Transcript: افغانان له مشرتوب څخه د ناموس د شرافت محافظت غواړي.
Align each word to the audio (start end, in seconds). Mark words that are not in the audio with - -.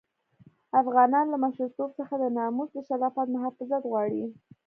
افغانان 0.81 1.25
له 1.29 1.37
مشرتوب 1.45 1.89
څخه 1.99 2.13
د 2.17 2.25
ناموس 2.37 2.69
د 2.73 2.77
شرافت 2.87 3.27
محافظت 3.35 3.81
غواړي. 3.91 4.23